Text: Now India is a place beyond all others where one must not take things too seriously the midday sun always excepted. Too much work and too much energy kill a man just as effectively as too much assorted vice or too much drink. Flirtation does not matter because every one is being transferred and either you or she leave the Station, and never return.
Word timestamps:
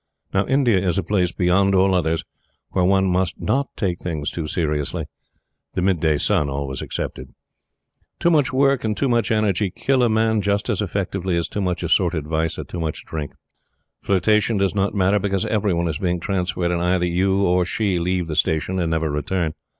Now 0.33 0.47
India 0.47 0.79
is 0.79 0.97
a 0.97 1.03
place 1.03 1.31
beyond 1.31 1.75
all 1.75 1.93
others 1.93 2.23
where 2.71 2.83
one 2.83 3.05
must 3.05 3.39
not 3.39 3.67
take 3.77 3.99
things 3.99 4.31
too 4.31 4.47
seriously 4.47 5.05
the 5.75 5.83
midday 5.83 6.17
sun 6.17 6.49
always 6.49 6.81
excepted. 6.81 7.35
Too 8.17 8.31
much 8.31 8.51
work 8.51 8.83
and 8.83 8.97
too 8.97 9.07
much 9.07 9.29
energy 9.31 9.69
kill 9.69 10.01
a 10.01 10.09
man 10.09 10.41
just 10.41 10.71
as 10.71 10.81
effectively 10.81 11.35
as 11.37 11.47
too 11.47 11.61
much 11.61 11.83
assorted 11.83 12.25
vice 12.25 12.57
or 12.57 12.63
too 12.63 12.79
much 12.79 13.05
drink. 13.05 13.33
Flirtation 14.01 14.57
does 14.57 14.73
not 14.73 14.95
matter 14.95 15.19
because 15.19 15.45
every 15.45 15.71
one 15.71 15.87
is 15.87 15.99
being 15.99 16.19
transferred 16.19 16.71
and 16.71 16.81
either 16.81 17.05
you 17.05 17.45
or 17.45 17.63
she 17.63 17.99
leave 17.99 18.25
the 18.25 18.35
Station, 18.35 18.79
and 18.79 18.89
never 18.89 19.11
return. 19.11 19.53